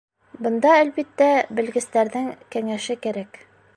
[0.45, 1.27] Бында, әлбиттә,
[1.59, 3.39] белгестәрҙең кәңәше кәрәк.